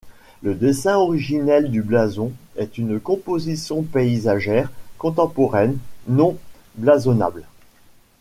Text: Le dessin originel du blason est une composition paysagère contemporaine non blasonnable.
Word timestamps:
Le 0.41 0.55
dessin 0.55 0.95
originel 0.97 1.69
du 1.69 1.83
blason 1.83 2.31
est 2.57 2.79
une 2.79 2.99
composition 2.99 3.83
paysagère 3.83 4.71
contemporaine 4.97 5.77
non 6.07 6.39
blasonnable. 6.73 7.43